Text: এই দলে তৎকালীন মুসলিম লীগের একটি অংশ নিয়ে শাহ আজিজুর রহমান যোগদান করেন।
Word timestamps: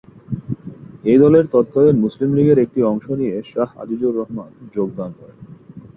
এই 1.03 1.17
দলে 1.17 1.39
তৎকালীন 1.53 1.97
মুসলিম 1.99 2.29
লীগের 2.37 2.57
একটি 2.59 2.79
অংশ 2.83 3.05
নিয়ে 3.19 3.35
শাহ 3.51 3.69
আজিজুর 3.81 4.13
রহমান 4.15 4.49
যোগদান 4.75 5.11
করেন। 5.19 5.37